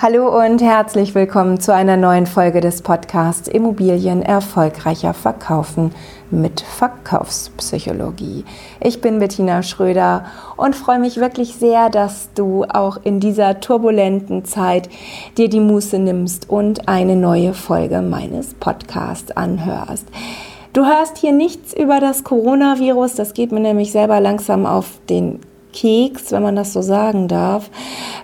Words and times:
Hallo 0.00 0.28
und 0.28 0.62
herzlich 0.62 1.16
willkommen 1.16 1.58
zu 1.58 1.74
einer 1.74 1.96
neuen 1.96 2.26
Folge 2.26 2.60
des 2.60 2.82
Podcasts 2.82 3.48
Immobilien 3.48 4.22
erfolgreicher 4.22 5.12
verkaufen 5.12 5.92
mit 6.30 6.60
Verkaufspsychologie. 6.60 8.44
Ich 8.80 9.00
bin 9.00 9.18
Bettina 9.18 9.64
Schröder 9.64 10.26
und 10.56 10.76
freue 10.76 11.00
mich 11.00 11.16
wirklich 11.16 11.56
sehr, 11.56 11.90
dass 11.90 12.32
du 12.36 12.62
auch 12.62 12.98
in 13.02 13.18
dieser 13.18 13.58
turbulenten 13.58 14.44
Zeit 14.44 14.88
dir 15.36 15.48
die 15.48 15.58
Muße 15.58 15.98
nimmst 15.98 16.48
und 16.48 16.86
eine 16.88 17.16
neue 17.16 17.52
Folge 17.52 18.00
meines 18.00 18.54
Podcasts 18.54 19.32
anhörst. 19.32 20.06
Du 20.74 20.86
hörst 20.86 21.18
hier 21.18 21.32
nichts 21.32 21.74
über 21.74 21.98
das 21.98 22.22
Coronavirus, 22.22 23.16
das 23.16 23.34
geht 23.34 23.50
mir 23.50 23.58
nämlich 23.58 23.90
selber 23.90 24.20
langsam 24.20 24.64
auf 24.64 25.00
den 25.10 25.40
Keks, 25.72 26.30
wenn 26.30 26.44
man 26.44 26.54
das 26.54 26.72
so 26.72 26.82
sagen 26.82 27.26
darf. 27.26 27.68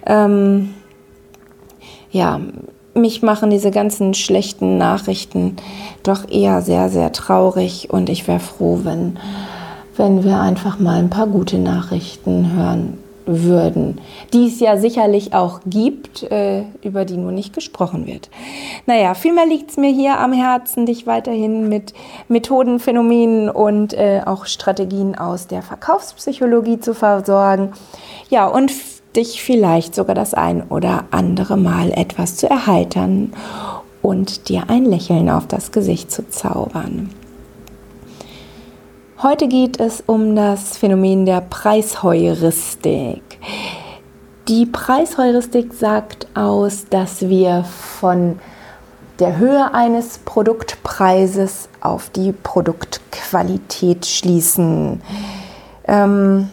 Ähm, 0.07 0.73
ja, 2.15 2.41
mich 2.95 3.23
machen 3.23 3.51
diese 3.51 3.73
ganzen 3.73 4.15
schlechten 4.15 4.79
Nachrichten 4.79 5.57
doch 6.05 6.29
eher 6.31 6.63
sehr, 6.63 6.89
sehr 6.89 7.11
traurig 7.11 7.89
und 7.91 8.09
ich 8.09 8.29
wäre 8.29 8.39
froh, 8.39 8.81
wenn, 8.85 9.19
wenn 9.97 10.23
wir 10.23 10.41
einfach 10.41 10.79
mal 10.79 11.01
ein 11.01 11.11
paar 11.11 11.27
gute 11.27 11.59
Nachrichten 11.59 12.53
hören 12.55 12.99
würden, 13.27 14.01
die 14.33 14.47
es 14.47 14.61
ja 14.61 14.77
sicherlich 14.77 15.35
auch 15.35 15.61
gibt, 15.67 16.23
äh, 16.31 16.65
über 16.83 17.05
die 17.05 17.17
nur 17.17 17.33
nicht 17.33 17.53
gesprochen 17.53 18.07
wird. 18.07 18.31
Naja, 18.87 19.15
vielmehr 19.15 19.47
liegt 19.47 19.71
es 19.71 19.77
mir 19.77 19.91
hier 19.91 20.21
am 20.21 20.33
Herzen, 20.33 20.87
dich 20.87 21.07
weiterhin 21.07 21.69
mit 21.69 21.95
Methoden, 22.29 22.79
Phänomenen 22.79 23.49
und 23.49 23.93
äh, 23.95 24.21
auch 24.25 24.47
Strategien 24.47 25.17
aus 25.17 25.49
der 25.49 25.63
Verkaufspsychologie 25.63 26.79
zu 26.79 26.95
versorgen. 26.95 27.73
Ja, 28.29 28.47
und 28.47 28.71
dich 29.17 29.43
vielleicht 29.43 29.95
sogar 29.95 30.15
das 30.15 30.35
ein 30.35 30.63
oder 30.65 31.05
andere 31.11 31.57
Mal 31.57 31.93
etwas 31.93 32.37
zu 32.37 32.49
erheitern 32.49 33.33
und 34.03 34.49
dir 34.49 34.65
ein 34.69 34.85
Lächeln 34.85 35.31
auf 35.31 35.47
das 35.47 35.73
Gesicht 35.73 36.11
zu 36.11 36.29
zaubern. 36.29 37.11
Heute 39.23 39.49
geht 39.49 39.81
es 39.81 40.03
um 40.07 40.37
das 40.37 40.77
Phänomen 40.77 41.25
der 41.25 41.41
Preisheuristik. 41.41 43.23
Die 44.49 44.67
Preisheuristik 44.67 45.73
sagt 45.73 46.27
aus, 46.35 46.85
dass 46.91 47.29
wir 47.29 47.65
von 47.65 48.39
der 49.19 49.39
Höhe 49.39 49.73
eines 49.73 50.19
Produktpreises 50.19 51.71
auf 51.81 52.11
die 52.11 52.33
Produktqualität 52.33 54.05
schließen. 54.05 55.01
Ähm, 55.87 56.51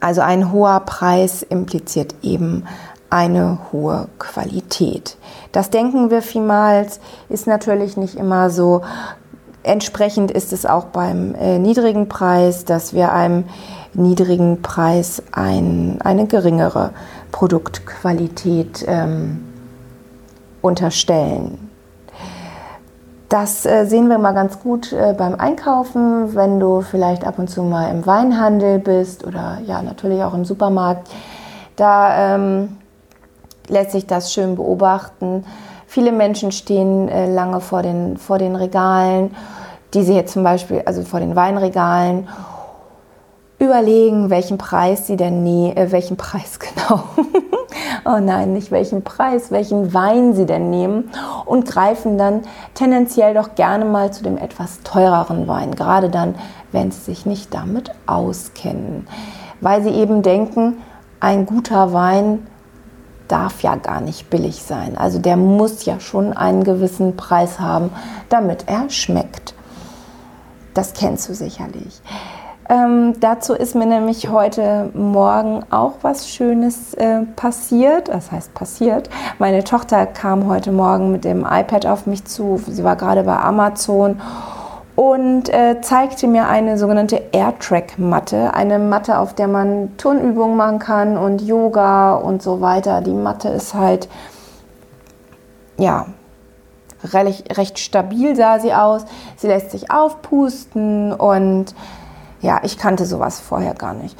also 0.00 0.20
ein 0.20 0.52
hoher 0.52 0.80
Preis 0.80 1.42
impliziert 1.42 2.14
eben 2.22 2.64
eine 3.10 3.58
hohe 3.72 4.08
Qualität. 4.18 5.16
Das 5.52 5.70
denken 5.70 6.10
wir 6.10 6.22
vielmals, 6.22 7.00
ist 7.28 7.46
natürlich 7.46 7.96
nicht 7.96 8.16
immer 8.16 8.50
so. 8.50 8.82
Entsprechend 9.62 10.30
ist 10.30 10.52
es 10.52 10.66
auch 10.66 10.84
beim 10.86 11.34
äh, 11.34 11.58
niedrigen 11.58 12.08
Preis, 12.08 12.64
dass 12.64 12.92
wir 12.92 13.12
einem 13.12 13.44
niedrigen 13.94 14.62
Preis 14.62 15.22
ein, 15.32 15.98
eine 16.02 16.26
geringere 16.26 16.90
Produktqualität 17.32 18.84
ähm, 18.86 19.44
unterstellen. 20.62 21.67
Das 23.28 23.66
äh, 23.66 23.84
sehen 23.84 24.08
wir 24.08 24.16
mal 24.16 24.32
ganz 24.32 24.58
gut 24.60 24.92
äh, 24.92 25.14
beim 25.16 25.34
Einkaufen, 25.34 26.34
wenn 26.34 26.58
du 26.58 26.80
vielleicht 26.80 27.26
ab 27.26 27.38
und 27.38 27.48
zu 27.48 27.62
mal 27.62 27.90
im 27.90 28.06
Weinhandel 28.06 28.78
bist 28.78 29.26
oder 29.26 29.58
ja 29.66 29.82
natürlich 29.82 30.22
auch 30.22 30.32
im 30.32 30.46
Supermarkt. 30.46 31.10
Da 31.76 32.34
ähm, 32.34 32.78
lässt 33.68 33.92
sich 33.92 34.06
das 34.06 34.32
schön 34.32 34.56
beobachten. 34.56 35.44
Viele 35.86 36.10
Menschen 36.12 36.52
stehen 36.52 37.08
äh, 37.08 37.30
lange 37.30 37.60
vor 37.60 37.82
den, 37.82 38.16
vor 38.16 38.38
den 38.38 38.56
Regalen, 38.56 39.34
die 39.92 40.02
sie 40.02 40.14
jetzt 40.14 40.32
zum 40.32 40.42
Beispiel, 40.42 40.82
also 40.86 41.02
vor 41.02 41.20
den 41.20 41.36
Weinregalen 41.36 42.28
überlegen, 43.58 44.30
welchen 44.30 44.56
Preis 44.56 45.06
sie 45.06 45.16
denn 45.16 45.42
nie, 45.42 45.70
äh, 45.72 45.92
welchen 45.92 46.16
Preis 46.16 46.58
genau, 46.58 47.02
oh 48.08 48.20
nein, 48.20 48.54
nicht 48.54 48.70
welchen 48.70 49.02
Preis, 49.02 49.50
welchen 49.50 49.92
Wein 49.92 50.34
sie 50.34 50.46
denn 50.46 50.70
nehmen 50.70 51.10
und 51.44 51.66
greifen 51.66 52.16
dann 52.16 52.42
tendenziell 52.72 53.34
doch 53.34 53.54
gerne 53.54 53.84
mal 53.84 54.12
zu 54.12 54.22
dem 54.22 54.38
etwas 54.38 54.80
teureren 54.82 55.46
Wein, 55.46 55.74
gerade 55.74 56.08
dann, 56.08 56.34
wenn 56.72 56.90
sie 56.90 57.02
sich 57.02 57.26
nicht 57.26 57.52
damit 57.52 57.90
auskennen, 58.06 59.06
weil 59.60 59.82
sie 59.82 59.90
eben 59.90 60.22
denken, 60.22 60.78
ein 61.20 61.44
guter 61.44 61.92
Wein 61.92 62.46
darf 63.26 63.62
ja 63.62 63.74
gar 63.76 64.00
nicht 64.00 64.30
billig 64.30 64.62
sein. 64.62 64.96
Also 64.96 65.18
der 65.18 65.36
muss 65.36 65.84
ja 65.84 66.00
schon 66.00 66.32
einen 66.32 66.64
gewissen 66.64 67.16
Preis 67.16 67.60
haben, 67.60 67.90
damit 68.30 68.64
er 68.68 68.88
schmeckt. 68.88 69.54
Das 70.72 70.94
kennst 70.94 71.28
du 71.28 71.34
sicherlich. 71.34 72.00
Ähm, 72.70 73.14
dazu 73.20 73.54
ist 73.54 73.74
mir 73.74 73.86
nämlich 73.86 74.28
heute 74.28 74.90
Morgen 74.92 75.64
auch 75.70 75.94
was 76.02 76.28
Schönes 76.28 76.92
äh, 76.94 77.22
passiert. 77.34 78.08
Das 78.08 78.30
heißt 78.30 78.52
passiert. 78.52 79.08
Meine 79.38 79.64
Tochter 79.64 80.04
kam 80.04 80.46
heute 80.48 80.70
Morgen 80.70 81.10
mit 81.10 81.24
dem 81.24 81.46
iPad 81.48 81.86
auf 81.86 82.06
mich 82.06 82.26
zu. 82.26 82.60
Sie 82.66 82.84
war 82.84 82.96
gerade 82.96 83.24
bei 83.24 83.38
Amazon 83.38 84.20
und 84.96 85.48
äh, 85.48 85.80
zeigte 85.80 86.26
mir 86.26 86.48
eine 86.48 86.76
sogenannte 86.76 87.22
AirTrack-Matte. 87.32 88.52
Eine 88.52 88.78
Matte, 88.78 89.18
auf 89.18 89.32
der 89.32 89.48
man 89.48 89.96
Turnübungen 89.96 90.56
machen 90.56 90.78
kann 90.78 91.16
und 91.16 91.40
Yoga 91.40 92.16
und 92.16 92.42
so 92.42 92.60
weiter. 92.60 93.00
Die 93.00 93.12
Matte 93.12 93.48
ist 93.48 93.72
halt, 93.72 94.08
ja, 95.78 96.06
recht, 97.14 97.56
recht 97.56 97.78
stabil 97.78 98.36
sah 98.36 98.58
sie 98.58 98.74
aus. 98.74 99.06
Sie 99.36 99.46
lässt 99.46 99.70
sich 99.70 99.90
aufpusten 99.90 101.12
und 101.12 101.74
ja, 102.40 102.60
ich 102.62 102.78
kannte 102.78 103.06
sowas 103.06 103.40
vorher 103.40 103.74
gar 103.74 103.94
nicht. 103.94 104.16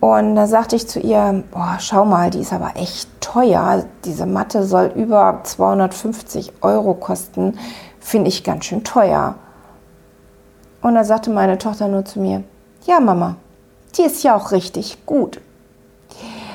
Und 0.00 0.34
da 0.34 0.46
sagte 0.46 0.76
ich 0.76 0.88
zu 0.88 0.98
ihr, 0.98 1.44
boah, 1.50 1.76
schau 1.78 2.06
mal, 2.06 2.30
die 2.30 2.40
ist 2.40 2.54
aber 2.54 2.72
echt 2.76 3.08
teuer. 3.20 3.84
Diese 4.04 4.24
Matte 4.24 4.64
soll 4.64 4.92
über 4.94 5.40
250 5.42 6.54
Euro 6.62 6.94
kosten. 6.94 7.58
Finde 8.00 8.28
ich 8.28 8.42
ganz 8.42 8.64
schön 8.64 8.82
teuer. 8.82 9.34
Und 10.80 10.94
da 10.94 11.04
sagte 11.04 11.28
meine 11.30 11.58
Tochter 11.58 11.88
nur 11.88 12.06
zu 12.06 12.18
mir, 12.18 12.42
ja 12.86 12.98
Mama, 12.98 13.36
die 13.96 14.02
ist 14.02 14.22
ja 14.22 14.34
auch 14.34 14.52
richtig 14.52 15.04
gut. 15.04 15.40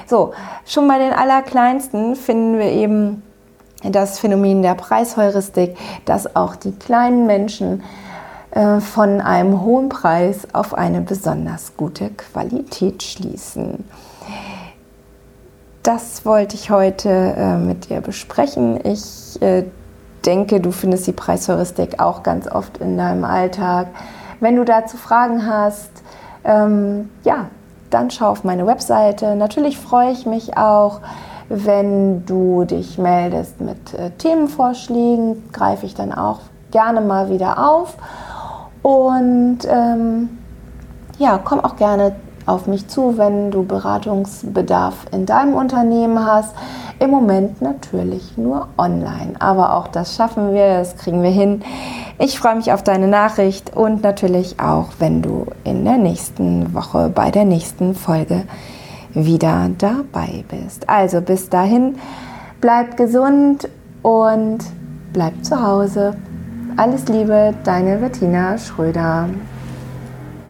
So, 0.07 0.33
schon 0.65 0.87
bei 0.87 0.97
den 0.97 1.13
Allerkleinsten 1.13 2.15
finden 2.15 2.57
wir 2.57 2.71
eben 2.71 3.21
das 3.83 4.17
Phänomen 4.17 4.63
der 4.63 4.73
Preisheuristik, 4.73 5.77
dass 6.05 6.35
auch 6.35 6.55
die 6.55 6.71
kleinen 6.71 7.27
Menschen 7.27 7.83
von 8.79 9.19
einem 9.19 9.61
hohen 9.61 9.89
Preis 9.89 10.47
auf 10.53 10.73
eine 10.73 11.01
besonders 11.01 11.75
gute 11.75 12.09
Qualität 12.11 13.03
schließen. 13.03 13.83
Das 15.85 16.25
wollte 16.25 16.55
ich 16.55 16.71
heute 16.71 17.09
äh, 17.09 17.57
mit 17.57 17.89
dir 17.89 18.01
besprechen. 18.01 18.79
Ich 18.83 19.39
äh, 19.41 19.65
denke, 20.25 20.59
du 20.59 20.71
findest 20.71 21.05
die 21.05 21.11
Preisheuristik 21.11 21.99
auch 21.99 22.23
ganz 22.23 22.47
oft 22.47 22.77
in 22.79 22.97
deinem 22.97 23.23
Alltag. 23.23 23.89
Wenn 24.39 24.55
du 24.55 24.65
dazu 24.65 24.97
Fragen 24.97 25.45
hast, 25.45 25.91
ähm, 26.43 27.11
ja, 27.23 27.49
dann 27.91 28.09
schau 28.09 28.29
auf 28.29 28.43
meine 28.43 28.65
Webseite. 28.65 29.35
Natürlich 29.35 29.77
freue 29.77 30.11
ich 30.11 30.25
mich 30.25 30.57
auch, 30.57 31.01
wenn 31.49 32.25
du 32.25 32.63
dich 32.63 32.97
meldest 32.97 33.61
mit 33.61 33.93
äh, 33.93 34.09
Themenvorschlägen, 34.17 35.51
greife 35.51 35.85
ich 35.85 35.93
dann 35.93 36.11
auch 36.11 36.39
gerne 36.71 37.01
mal 37.01 37.29
wieder 37.29 37.69
auf. 37.69 37.95
Und 38.85 39.61
ähm, 39.67 40.29
ja, 41.17 41.39
komm 41.43 41.59
auch 41.59 41.75
gerne 41.75 42.15
auf 42.45 42.67
mich 42.67 42.87
zu, 42.87 43.17
wenn 43.17 43.49
du 43.49 43.63
Beratungsbedarf 43.65 45.07
in 45.11 45.25
deinem 45.25 45.55
Unternehmen 45.55 46.23
hast. 46.23 46.53
Im 46.99 47.09
Moment 47.09 47.63
natürlich 47.63 48.37
nur 48.37 48.67
online, 48.77 49.33
aber 49.39 49.73
auch 49.73 49.87
das 49.87 50.15
schaffen 50.15 50.53
wir, 50.53 50.77
das 50.77 50.97
kriegen 50.97 51.23
wir 51.23 51.31
hin. 51.31 51.63
Ich 52.19 52.37
freue 52.37 52.57
mich 52.57 52.71
auf 52.73 52.83
deine 52.83 53.07
Nachricht 53.07 53.75
und 53.75 54.03
natürlich 54.03 54.59
auch, 54.59 54.89
wenn 54.99 55.23
du 55.23 55.47
in 55.63 55.83
der 55.83 55.97
nächsten 55.97 56.75
Woche 56.75 57.09
bei 57.09 57.31
der 57.31 57.45
nächsten 57.45 57.95
Folge 57.95 58.43
wieder 59.15 59.71
dabei 59.79 60.45
bist. 60.47 60.87
Also 60.87 61.21
bis 61.21 61.49
dahin, 61.49 61.95
bleib 62.61 62.97
gesund 62.97 63.67
und 64.03 64.59
bleib 65.11 65.43
zu 65.43 65.59
Hause. 65.59 66.15
Alles 66.77 67.07
Liebe, 67.07 67.53
deine 67.63 67.95
Bettina 67.99 68.57
Schröder. 68.57 69.29